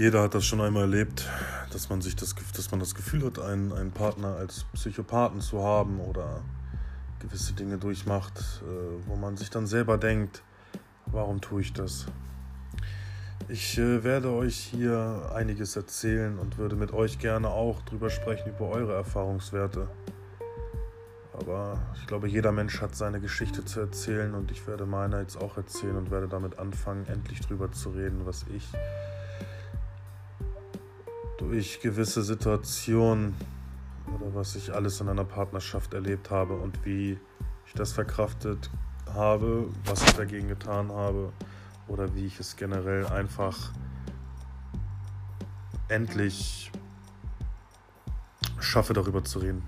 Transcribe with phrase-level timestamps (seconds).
[0.00, 1.28] Jeder hat das schon einmal erlebt,
[1.74, 5.62] dass man sich das, dass man das Gefühl hat, einen, einen Partner als Psychopathen zu
[5.62, 6.40] haben oder
[7.18, 10.42] gewisse Dinge durchmacht, äh, wo man sich dann selber denkt,
[11.04, 12.06] warum tue ich das?
[13.48, 18.48] Ich äh, werde euch hier einiges erzählen und würde mit euch gerne auch drüber sprechen,
[18.48, 19.86] über eure Erfahrungswerte.
[21.34, 25.36] Aber ich glaube, jeder Mensch hat seine Geschichte zu erzählen und ich werde meine jetzt
[25.36, 28.66] auch erzählen und werde damit anfangen, endlich drüber zu reden, was ich
[31.40, 33.34] durch gewisse Situationen
[34.14, 37.18] oder was ich alles in einer Partnerschaft erlebt habe und wie
[37.66, 38.70] ich das verkraftet
[39.14, 41.32] habe, was ich dagegen getan habe
[41.88, 43.72] oder wie ich es generell einfach
[45.88, 46.70] endlich
[48.60, 49.62] schaffe, darüber zu reden.